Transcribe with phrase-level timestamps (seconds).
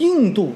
[0.00, 0.52] 印度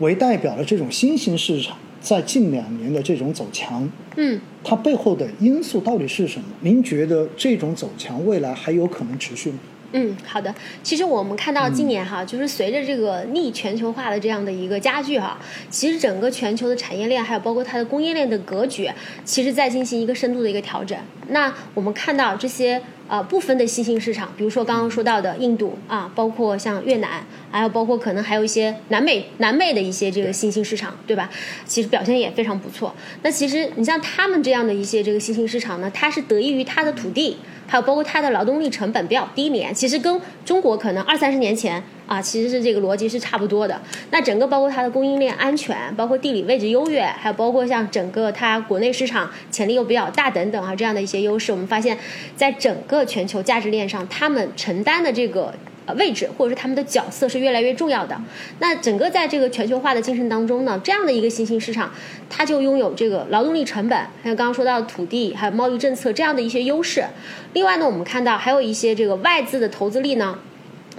[0.00, 6.46] 为代表的这种新兴市场，在近两年的这种走强，嗯，它背后的因素到底是什么？
[6.60, 9.58] 您觉得这种走强未来还有可能持续吗？
[9.92, 10.52] 嗯，好的。
[10.82, 15.38] 其实我们看到今年哈，就是随着这个逆全球化的这样的一个加剧哈，
[15.70, 18.90] 其实整个全球的产业链还有包括它的供应链的格局，
[19.24, 20.98] 其实在进行一个深度的一个调整。
[21.28, 31.30] 那我们看到这些啊部分的新兴市场，比如说刚刚说到的印度啊，包括像越南，还有包括可能还有一些南美南美的一些这个新兴市场，对吧？
[31.64, 32.94] 其实表现也非常不错。
[33.22, 37.36] 那其实你像他们这样的一些这个新兴市场呢，它是得益于它的土地。
[37.66, 43.80] 还有包括它的劳动力成本比较低廉，其实跟中国可能二三十年前啊，其实是这个逻辑是差不多的。
[44.10, 51.98] 那整个包括它的供应链安全，包括地理位置优越，还有包括像整个它国内市场潜力又比较大等等啊，这样的一些优势，我们发现，
[52.36, 55.52] 在整个全球价值链上，他们承担的这个。
[55.94, 58.20] 位置或者是他们的角色是越来越重要的。
[58.58, 61.92] 那整个在这个全球化的进程当中呢，这样的一个新兴市场，
[62.28, 67.04] 它就拥有这个劳动力成本，还有刚刚说到的土地，还有贸易政策这样的一些优势。
[67.52, 70.38] 另外呢，我们看到还有一些这个外资的投资力呢，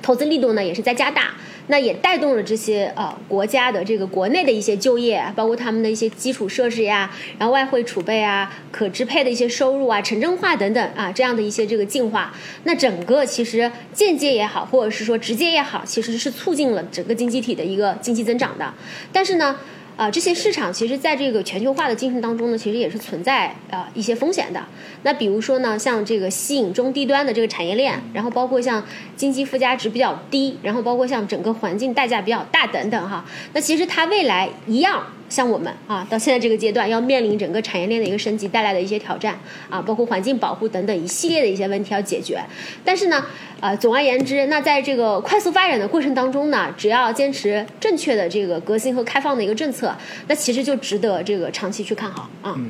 [0.01, 1.33] 投资力度呢也是在加大。
[1.67, 12.33] 那也带动了这些呃国家的这个国内的一些就业，包括他们的一些基础设施呀，然后外汇储备啊，可支配的一些收入啊，城镇化等等啊，这样的一些这个进化。
[12.63, 18.73] 那整个其实间接也好，或者是说直接也好，其实是促进了整个经济体的一个经济增长的。
[19.11, 19.57] 但是呢。
[19.97, 24.63] 啊，这些市场其实在这个全球化的进程当中呢，其实也是存在啊一些风险的。
[25.01, 33.25] 那比如说呢，像这个吸引中低端的这个产业链，然后包括像经济附加值比较低，然后包括像整个环境代价比较大等等哈。
[33.53, 35.07] 那其实它未来一样。
[35.29, 39.37] 像我们啊，到现在这个阶段，要面临整个产业链的一个升级带来的一些挑战
[39.69, 42.41] 啊，包括环境保护等等一系列的一些问题要解决。
[42.85, 43.25] 但是呢，
[43.59, 49.93] 呃，总而言之，那在这个快速发展的过程当中呢，只要坚持正确的这个革新和开放的一个政策，
[50.27, 52.55] 那其实就值得这个长期去看好啊。
[52.57, 52.69] 嗯，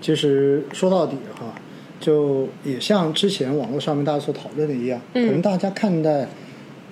[0.00, 1.54] 其实说到底哈，
[1.98, 6.28] 就也像之前网络上面大家所讨论的一样，可能大家看待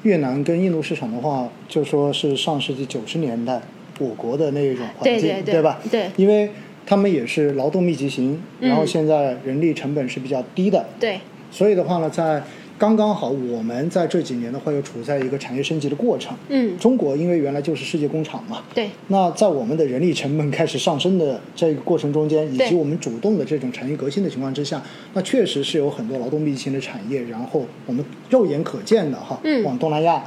[0.05, 3.61] 越南跟印度市场的话，就说是上世纪九十年代。
[3.99, 5.81] 我国的那种环境，对吧？
[5.91, 6.51] 对，因为
[6.85, 11.19] 他们也是劳动密集型，然后现在人力成本是比较低的，对。
[11.51, 12.43] 所以的话呢，在
[12.79, 16.37] 刚刚好，我们在这几年的话又处在一个产业升级的过程。
[16.49, 16.77] 嗯。
[16.79, 18.91] 中国因为原来就是世界工厂嘛，对。
[19.09, 24.83] 那在我们的人力成本开始上升的这个过程中间，以及我们主动的这种产业革新的情况之下，
[25.15, 30.23] 那确实是有很多劳动密集型的产业，然后我们肉眼可见的哈，往东南亚。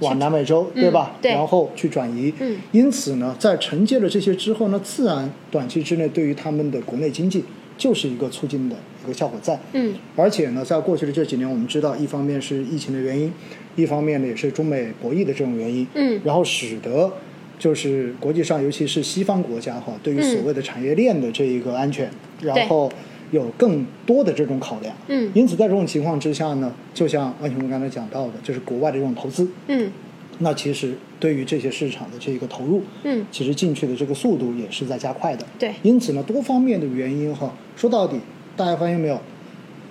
[0.00, 1.16] 往南美洲，对吧？
[1.22, 2.32] 对，然后去转移。
[2.40, 7.44] 嗯，因此呢，在承接了这些之后呢，自然短期之内对于他们的国内经济
[7.78, 9.58] 就是一个促进的一个效果在。
[9.72, 13.32] 嗯，而且呢，在过去的这几年，我们知道，一方面是疫情的原因，
[13.76, 15.86] 一方面呢也是中美博弈的这种原因。
[15.94, 17.12] 嗯，然后使得
[17.58, 22.10] 就是国际上，尤其是西方国家哈，对于所谓的产业链的这一个安全，
[22.42, 22.90] 然后。
[23.30, 29.90] 有更多的这种考量，嗯，因此在这种情况之下呢，就像万雄刚才讲到的，就是国外的这种投资，嗯，
[30.38, 38.18] 那其实对于这些市场的这个投入，嗯，其实进去的这个速度也是在加快的，对，因此呢，多方面的原因哈，说到底，
[38.56, 39.20] 大家发现没有，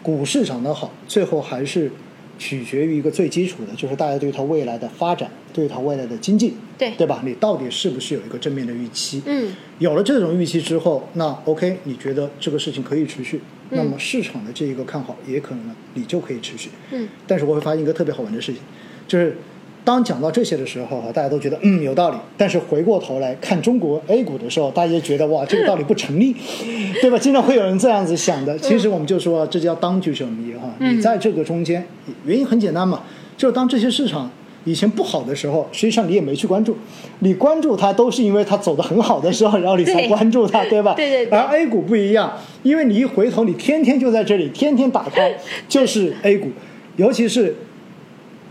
[0.04, 1.92] 股市涨得好，最后还是。
[2.40, 7.22] 取决于一个最基础的，就是大家对它未来的发展，对它未来的经济，对对吧？
[7.24, 9.22] 你到底是不是有一个正面的预期？
[9.28, 13.40] 嗯，有了这种预期之后，那 OK，你觉得这个事情可以持续，
[13.70, 16.70] 那么市场的这一个看好也可能呢，你就可以持续。
[16.92, 18.62] 嗯，但是我会发现一个特别好玩的事情，
[19.08, 19.38] 就是。
[19.86, 22.18] 当讲到这些的时候，哈，大家都觉得嗯有道理。
[22.38, 26.36] 但是回过头来看中国 A 股的时候，大家就觉得哇，这个道理不成立，
[27.02, 27.18] 对吧？
[27.18, 28.58] 经常会有人这样子想的。
[28.60, 30.70] 其实我们就说，这叫当局者迷哈。
[30.80, 31.88] 你在这个中间，
[32.26, 33.02] 原因很简单嘛，
[33.36, 34.30] 就是当这些市场
[34.66, 36.78] 以前不好的时候，实际上你也没去关注，
[37.20, 40.94] 你关注它都是因为它走得很好的时候，然后你才关注它，对吧？
[40.98, 41.30] 对对。
[41.30, 45.34] 而 A 股不一样，因为你一回头，你天天就在这里，天天打开
[45.68, 46.50] 就是 A 股，
[46.98, 47.56] 尤其是。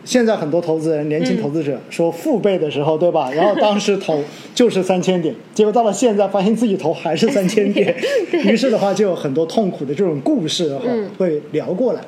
[0.08, 3.30] 现在很多投资人，年轻投资者说父辈的时候，对吧？
[3.36, 4.24] 然后当时投
[4.55, 7.94] 就是三千点，结果到了现在，发现自己投还是三千点，
[8.32, 10.87] 于是的话就有很多痛苦的这种故事哈，
[11.19, 12.00] 会聊过来。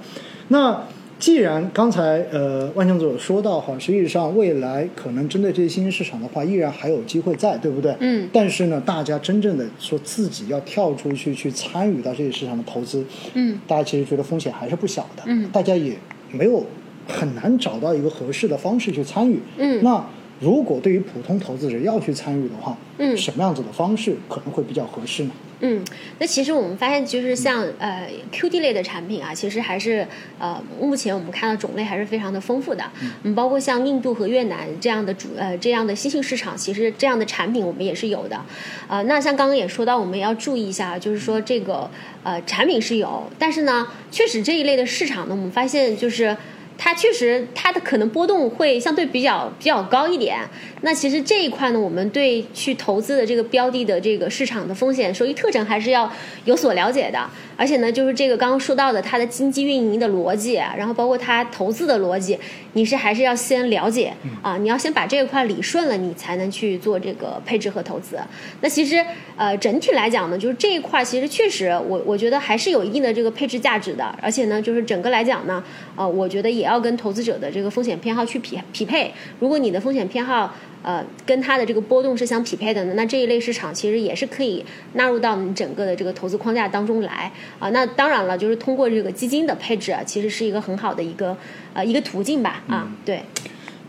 [0.49, 0.83] 那
[1.19, 7.95] 既然刚才呃万强总说到哈，实际上未来可能针对这些新兴市场的话，依然还有机会在，对不对？
[8.01, 8.27] 嗯。
[8.33, 13.05] 但是呢，大家真正的说自己要跳出去去参与到这些市场的投资，
[13.35, 15.93] 嗯，大家其实觉得风险还是不小的，嗯，大家也
[16.33, 16.65] 没有。
[17.11, 19.41] 很难找到一个合适的方式去参与。
[19.59, 20.05] 嗯，那
[20.41, 25.31] 如果对于普通投资者要去参与的话，嗯什么样子的方式可能会比较合适呢？
[25.63, 25.85] 嗯，
[26.19, 30.07] 那其实我们发现，就是像呃 QD 类的产品啊，其实还是
[30.39, 32.83] 呃目前我们看到种类还是非常的丰富的。
[33.23, 38.41] 嗯，包括像印度和越南这样的主呃这样的新兴市场，其实这样的产品我们也是有的。
[38.89, 41.91] 呃，那像刚刚也说到，我们要注意一下，就是说这个
[42.23, 46.35] 呃产品是有，但是呢，确实这一类的市场呢，我们发现就是。
[46.83, 50.39] 它确实，它的可能波动会相对比较比较高一点。
[50.81, 56.11] 那其实这一块呢，我们对去投资的这个标的的这个市场的风险收益特征还是要
[56.47, 57.29] 有所了解的。
[57.55, 62.39] 而且呢，就是这个刚刚说到的它的经济运营的逻辑，然后包括它投资的逻辑，
[62.73, 64.11] 你是还是要先了解
[64.41, 68.19] 啊，你要先把这一块理顺了，你才能去做这个配置和投资。
[68.63, 69.05] 那其实
[69.37, 74.19] 呃，整体来讲呢，就是这一块其实确实我我觉得还是有一定的这个配置价值的。
[74.23, 75.63] 而且呢，就是整个来讲呢，
[75.95, 79.13] 呃，我觉得也要跟投资者的这个风险偏好去匹匹配。
[79.39, 84.65] 如果你的风险偏好呃跟它的这个波动是相匹配的呢，那这一类市场其实也是可以
[84.95, 87.69] 纳入到你整个的这个投资框架当中来啊。
[87.71, 91.37] 那当然了，就是通过这个基金的配置啊，其实是一个很好的一个
[91.75, 93.23] 呃一个途径吧啊，对。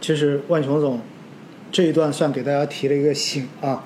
[0.01, 0.99] 其实万琼总
[1.71, 3.85] 这一段算给大家提了一个醒啊，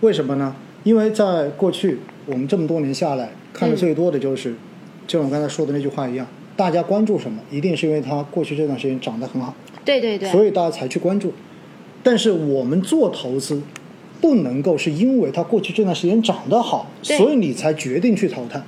[0.00, 0.54] 为什么呢？
[0.82, 4.54] 因为在过去我们这么多年下来，看的最多的就是，
[5.06, 6.26] 就像我刚才说的那句话一样，
[6.56, 9.54] 大家关注什么，一定是因为它过去这段时间涨得很好，
[9.84, 11.32] 对对对，所以大家才去关注。
[12.02, 13.62] 但是我们做投资，
[14.20, 18.62] 不能够是因为它过去这段时间涨得好，所以你才决定去投它。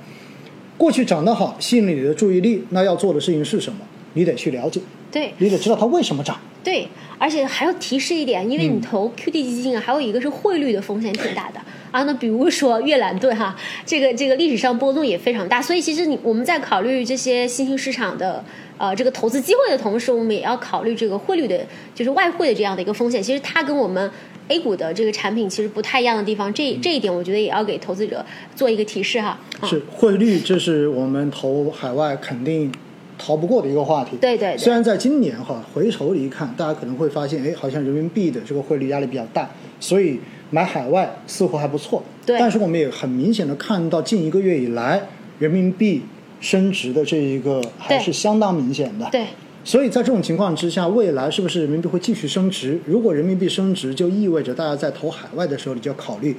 [0.77, 3.79] 过去涨得好，吸引了你的注意力，那要做的事情是什么？
[4.13, 4.81] 你得去了解，
[5.11, 6.39] 对你得知道它为什么涨。
[6.63, 6.87] 对，
[7.17, 11.61] 而且还要提示一点，因为你投 QD 基金啊，还有一个是汇率的风险挺大的
[11.91, 12.03] 啊。
[12.03, 13.55] 那比如说越南盾哈，
[13.85, 18.43] 这个这个历史上波动也非常大，所以其实你我们在考虑这些新兴市场的
[18.77, 21.59] 呃这个投资机会的同时，我们也要考虑这个汇率的，
[21.93, 23.21] 就是外汇的这样的一个风险。
[23.21, 24.09] 其实它跟我们
[24.49, 28.25] A 股的这个产品其实不太一样的地方，这这一点我觉得也要给投资者
[28.55, 29.37] 做一个提示哈。
[29.59, 32.71] 啊是汇率，这是我们投海外肯定
[33.17, 34.15] 逃不过的一个话题。
[34.21, 39.49] 对对对虽然在今年哈回头一看，大家可能会发现，哎，好像人民币的这个汇率压力比较大，
[39.79, 42.03] 所以买海外似乎还不错。
[42.25, 45.01] 对但是我们也很明显的看到，近一个月以来，
[45.39, 46.03] 人民币
[46.39, 49.07] 升值的这一个还是相当明显的。
[49.11, 49.25] 对
[49.63, 52.79] 所以在这种情况之下，未来是不是人民币会继续升值？
[52.85, 56.35] 如果人民币升值，就意味着大家在投海外的时候，你就要考虑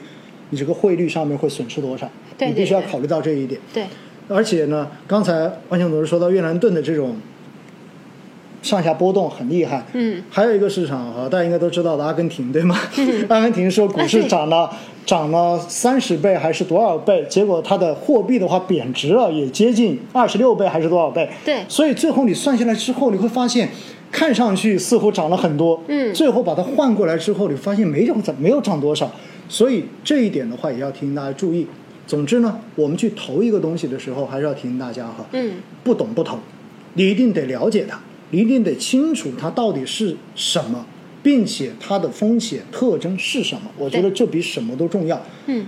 [0.49, 3.61] 你这个汇率上面会损失多少，对你必须要考虑到这一点。
[3.75, 3.85] 对
[4.29, 7.17] 而且呢，刚才万强总是说到越南盾的这种
[8.63, 12.77] 上下波动很厉害，嗯，还有一个市场哈，大家应该都知道的阿根廷对吗？
[13.29, 14.71] 阿根廷说股市涨了
[15.07, 21.29] 涨了三十倍还是多少倍，结果它的货币的话贬值了，也接近二十六倍还是多少倍？
[21.45, 23.69] 对所以最后你算下来之后，你会发现。
[24.11, 29.11] 看上去似乎涨了很多，嗯最后把它换过来之后，你发现没有涨，没有涨多少，
[29.51, 31.67] 所以这一点的话也要提醒大家注意。
[32.07, 36.39] 总之呢，我们去投一个东西的时候，还是要提醒大家哈，嗯，不懂不投，
[36.95, 40.85] 你一定得了解它，你一定得清楚它到底是什么，
[41.23, 43.63] 并且它的风险特征是什么。
[43.77, 45.21] 我觉得这比什么都重要。
[45.47, 45.67] 嗯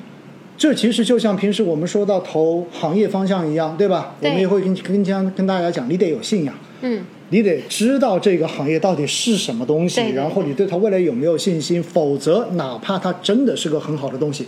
[0.56, 4.14] 这其实就像平时我们说到投行业方向一样，对吧？
[4.20, 11.82] 对我们也会跟跟跟跟大家讲，你得有信仰，嗯你得知道这个行业到底是什么东西，然后你对它未来有没有信心。
[11.82, 14.46] 否则，哪怕它真的是个很好的东西，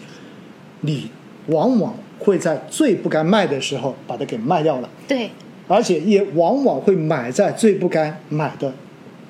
[0.82, 1.08] 你
[1.46, 5.30] 往往会在最不该卖的时候把它给卖掉了，对
[5.68, 8.72] 而且也往往会买在最不该买的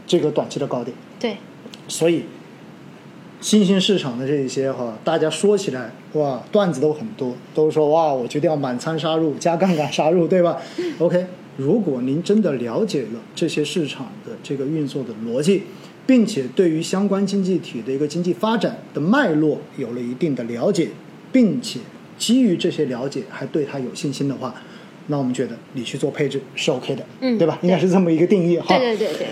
[0.07, 0.97] 这个短期的高点。
[1.21, 1.37] 对
[1.89, 2.25] 所以，
[3.41, 10.59] 新兴市场的这一些哈，大家说起来哇，段子都很多，都说哇，我决定要满仓杀入，加杠杆杀入，对吧
[10.99, 15.65] ？OK，如果您真的了解了这些市场的这个运作的逻辑，
[16.07, 20.89] 并且对于相关经济体的一个经济发展的脉络有了一定的了解，
[21.33, 21.81] 并且
[22.17, 24.55] 基于这些了解还对它有信心的话，
[25.09, 27.59] 那我们觉得你去做配置是 OK 的，嗯对吧？
[27.63, 28.67] 应该是这么一个定义哈。
[28.79, 29.29] 对对对对